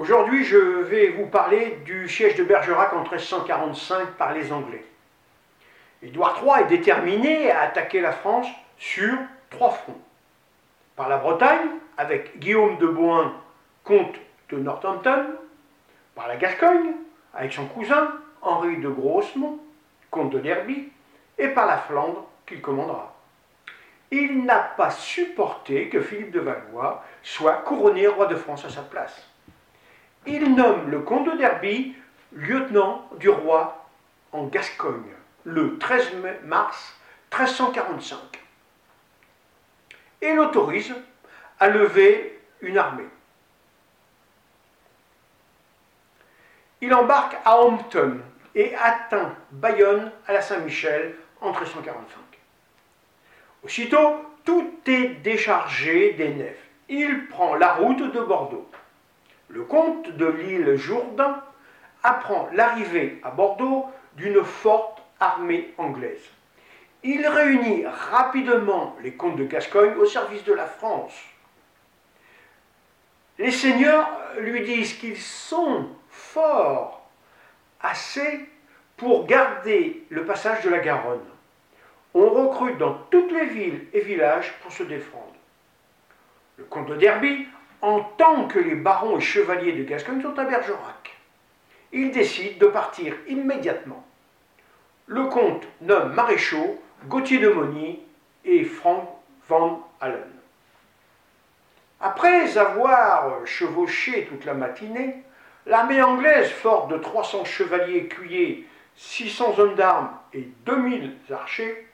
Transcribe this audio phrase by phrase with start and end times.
[0.00, 4.82] Aujourd'hui, je vais vous parler du siège de Bergerac en 1345 par les Anglais.
[6.02, 8.46] Édouard III est déterminé à attaquer la France
[8.78, 9.12] sur
[9.50, 10.00] trois fronts.
[10.96, 11.68] Par la Bretagne,
[11.98, 13.34] avec Guillaume de Bohun,
[13.84, 14.14] comte
[14.48, 15.34] de Northampton,
[16.14, 16.92] par la Gascogne,
[17.34, 18.10] avec son cousin
[18.40, 19.58] Henri de Grosmont,
[20.10, 20.88] comte de Derby,
[21.36, 23.14] et par la Flandre qu'il commandera.
[24.10, 28.80] Il n'a pas supporté que Philippe de Valois soit couronné roi de France à sa
[28.80, 29.26] place.
[30.26, 31.94] Il nomme le comte de Derby
[32.32, 33.88] lieutenant du roi
[34.32, 36.12] en Gascogne le 13
[36.44, 36.94] mars
[37.32, 38.18] 1345
[40.22, 40.94] et l'autorise
[41.58, 43.08] à lever une armée.
[46.82, 48.20] Il embarque à Hampton
[48.54, 52.18] et atteint Bayonne à la Saint-Michel en 1345.
[53.62, 56.68] Aussitôt, tout est déchargé des nefs.
[56.88, 58.68] Il prend la route de Bordeaux.
[59.50, 61.42] Le comte de l'île Jourdain
[62.02, 66.22] apprend l'arrivée à Bordeaux d'une forte armée anglaise.
[67.02, 71.14] Il réunit rapidement les comtes de Gascogne au service de la France.
[73.38, 77.08] Les seigneurs lui disent qu'ils sont forts
[77.80, 78.48] assez
[78.96, 81.24] pour garder le passage de la Garonne.
[82.12, 85.34] On recrute dans toutes les villes et villages pour se défendre.
[86.56, 87.46] Le comte de Derby
[87.82, 91.16] entend que les barons et chevaliers de Gascogne sont à Bergerac.
[91.92, 94.04] Il décide de partir immédiatement.
[95.06, 98.00] Le comte nomme maréchaux Gauthier de Moni
[98.44, 99.08] et Frank
[99.48, 100.30] van Allen.
[102.00, 105.22] Après avoir chevauché toute la matinée,
[105.66, 111.86] l'armée anglaise, forte de 300 chevaliers écuyers, 600 hommes d'armes et 2000 archers,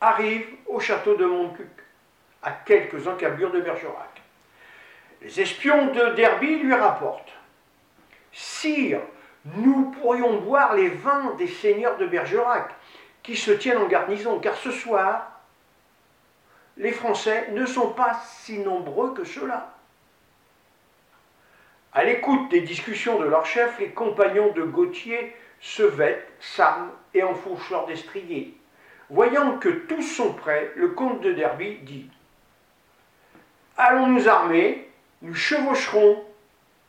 [0.00, 1.68] arrive au château de Montcuq,
[2.42, 4.09] à quelques encablures de Bergerac.
[5.22, 7.32] Les espions de Derby lui rapportent
[8.32, 9.00] Sire,
[9.44, 12.74] nous pourrions boire les vins des seigneurs de Bergerac
[13.22, 15.40] qui se tiennent en garnison, car ce soir,
[16.76, 19.74] les Français ne sont pas si nombreux que cela.
[21.92, 27.22] À l'écoute des discussions de leur chef, les compagnons de Gauthier se vêtent, s'arment et
[27.22, 28.56] enfourchent leurs destriers.
[29.10, 32.08] Voyant que tous sont prêts, le comte de Derby dit
[33.76, 34.89] Allons nous armer,
[35.22, 36.24] nous chevaucherons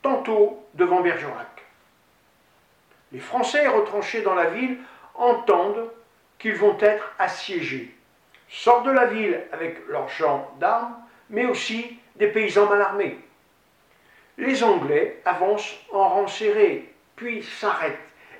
[0.01, 1.63] tantôt devant Bergerac.
[3.11, 4.77] Les Français retranchés dans la ville
[5.15, 5.91] entendent
[6.39, 7.93] qu'ils vont être assiégés,
[8.49, 10.95] sortent de la ville avec leurs champs d'armes,
[11.29, 13.19] mais aussi des paysans mal armés.
[14.37, 17.97] Les Anglais avancent en rang serré, puis s'arrêtent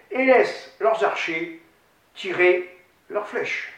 [0.09, 1.61] et laissent leurs archers
[2.15, 2.77] tirer
[3.09, 3.73] leurs flèches.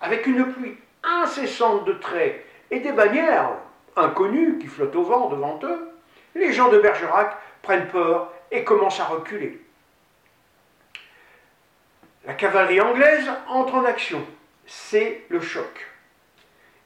[0.00, 3.58] Avec une pluie incessante de traits et des bannières
[3.96, 5.90] inconnues qui flottent au vent devant eux,
[6.34, 9.60] les gens de Bergerac prennent peur et commencent à reculer.
[12.26, 14.24] La cavalerie anglaise entre en action.
[14.66, 15.86] C'est le choc.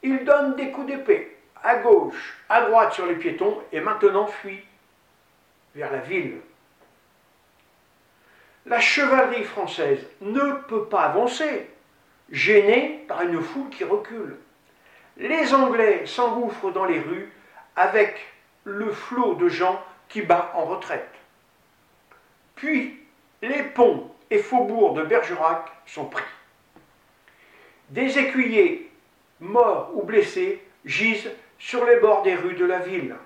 [0.03, 4.65] Ils donnent des coups d'épée à gauche, à droite sur les piétons et maintenant fuient
[5.75, 6.39] vers la ville.
[8.67, 11.71] La chevalerie française ne peut pas avancer,
[12.31, 14.37] gênée par une foule qui recule.
[15.19, 17.33] Les Anglais s'engouffrent dans les rues
[17.75, 18.25] avec
[18.63, 21.11] le flot de gens qui bat en retraite.
[22.55, 23.01] Puis
[23.43, 26.25] les ponts et faubourgs de Bergerac sont pris.
[27.91, 28.91] Des écuyers,
[29.41, 33.17] morts ou blessés, gisent sur les bords des rues de la ville.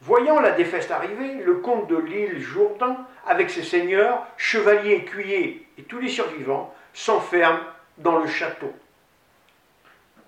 [0.00, 5.82] Voyant la défaite arriver, le comte de l'île Jourdain, avec ses seigneurs, chevaliers, écuyers et
[5.84, 7.60] tous les survivants, s'enferment
[7.98, 8.72] dans le château.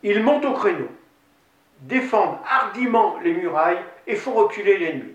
[0.06, 0.88] Ils montent au créneau,
[1.80, 5.14] défendent hardiment les murailles et font reculer l'ennemi.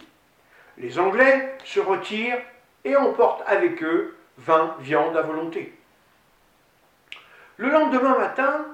[0.80, 2.42] Les Anglais se retirent
[2.84, 5.74] et emportent avec eux vin, viande à volonté.
[7.58, 8.66] Le lendemain matin,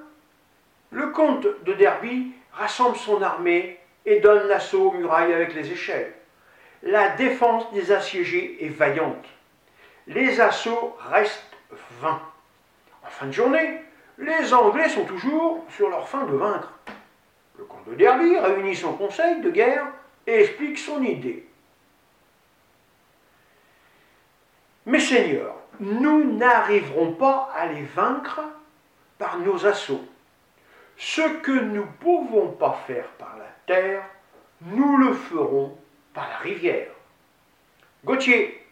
[0.90, 6.14] le comte de Derby rassemble son armée et donne l'assaut aux murailles avec les échelles.
[6.82, 9.26] La défense des assiégés est vaillante.
[10.06, 11.56] Les assauts restent
[12.00, 12.22] vains.
[13.04, 13.82] En fin de journée,
[14.18, 16.72] les Anglais sont toujours sur leur fin de vaincre.
[17.58, 19.86] Le comte de Derby réunit son conseil de guerre
[20.26, 21.46] et explique son idée.
[24.86, 28.40] Mes seigneurs, nous n'arriverons pas à les vaincre
[29.18, 30.04] par nos assauts.
[30.96, 34.02] Ce que nous ne pouvons pas faire par la terre,
[34.62, 35.76] nous le ferons
[36.14, 36.92] par la rivière.
[38.04, 38.66] Gauthier,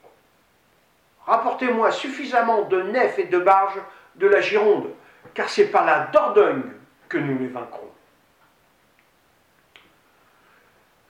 [1.26, 3.80] rapportez-moi suffisamment de nefs et de barges
[4.14, 4.90] de la Gironde,
[5.34, 6.70] car c'est par la Dordogne
[7.08, 7.90] que nous les vaincrons.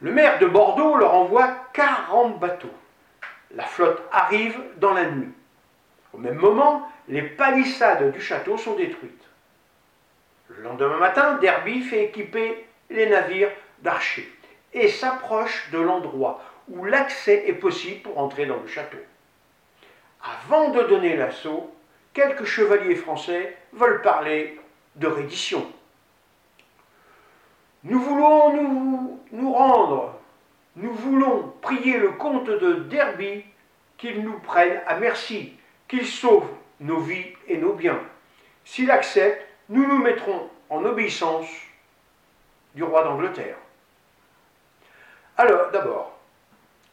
[0.00, 2.75] Le maire de Bordeaux leur envoie 40 bateaux.
[3.53, 5.32] La flotte arrive dans la nuit.
[6.12, 9.25] Au même moment, les palissades du château sont détruites.
[10.49, 13.50] Le lendemain matin, Derby fait équiper les navires
[13.81, 14.31] d'archers
[14.73, 18.99] et s'approche de l'endroit où l'accès est possible pour entrer dans le château.
[20.43, 21.75] Avant de donner l'assaut,
[22.14, 24.58] quelques chevaliers français veulent parler
[24.94, 25.66] de reddition.
[27.82, 30.19] Nous voulons nous, rendre,
[30.76, 33.44] nous voulons prier le comte de Derby
[33.99, 35.52] qu'il nous prenne à merci,
[35.87, 36.49] qu'il sauve
[36.81, 38.00] nos vies et nos biens.
[38.64, 41.49] S'il accepte, nous nous mettrons en obéissance
[42.75, 43.56] du roi d'Angleterre.
[45.37, 46.19] Alors, d'abord,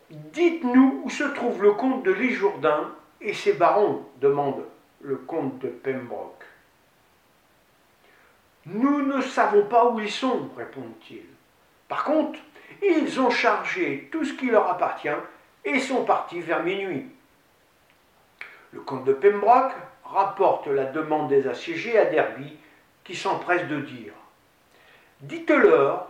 [0.09, 2.91] dites-nous où se trouve le comte de Jourdain
[3.21, 4.65] et ses barons demande
[5.03, 6.45] le comte de Pembroke.
[8.65, 11.25] Nous ne savons pas où ils sont, répondent-ils.
[11.87, 12.39] Par contre,
[12.81, 15.09] ils ont chargé tout ce qui leur appartient
[15.65, 17.07] et sont partis vers minuit.
[18.71, 19.73] Le comte de Pembroke
[20.05, 22.57] rapporte la demande des assiégés à Derby,
[23.03, 24.13] qui s'empresse de dire
[25.21, 26.07] Dites-leur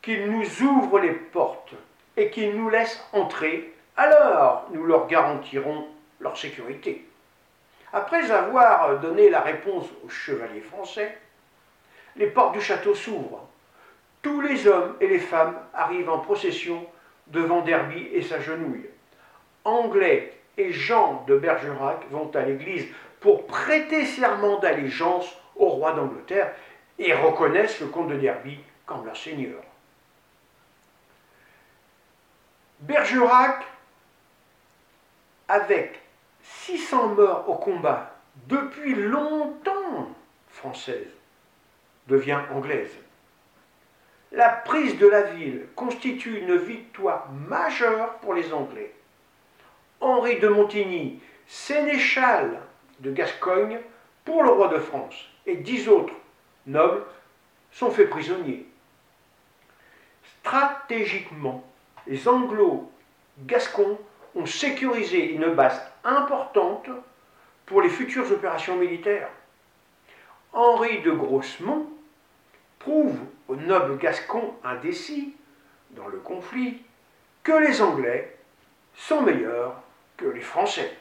[0.00, 1.74] qu'ils nous ouvrent les portes
[2.16, 5.86] et qu'ils nous laissent entrer, alors nous leur garantirons
[6.20, 7.06] leur sécurité.
[7.92, 11.18] Après avoir donné la réponse aux chevaliers français,
[12.16, 13.46] les portes du château s'ouvrent.
[14.22, 16.86] Tous les hommes et les femmes arrivent en procession
[17.26, 18.88] devant Derby et s'agenouillent.
[19.64, 22.86] Anglais et Jean de Bergerac vont à l'église
[23.20, 26.52] pour prêter serment d'allégeance au roi d'Angleterre
[26.98, 29.62] et reconnaissent le comte de Derby comme leur seigneur.
[32.80, 33.64] Bergerac,
[35.48, 36.01] avec
[36.60, 38.14] 600 morts au combat
[38.46, 40.08] depuis longtemps
[40.48, 41.08] française,
[42.08, 42.92] devient anglaise.
[44.30, 48.94] La prise de la ville constitue une victoire majeure pour les Anglais.
[50.00, 52.60] Henri de Montigny, sénéchal
[53.00, 53.80] de Gascogne
[54.24, 55.16] pour le roi de France,
[55.46, 56.14] et dix autres
[56.66, 57.02] nobles
[57.72, 58.66] sont faits prisonniers.
[60.40, 61.64] Stratégiquement,
[62.06, 63.98] les Anglo-Gascons
[64.34, 66.88] ont sécurisé une base importante
[67.66, 69.28] pour les futures opérations militaires.
[70.52, 71.86] Henri de Grossemont
[72.78, 73.18] prouve
[73.48, 75.34] aux nobles gascons indécis
[75.90, 76.82] dans le conflit
[77.42, 78.36] que les Anglais
[78.94, 79.80] sont meilleurs
[80.16, 80.96] que les Français.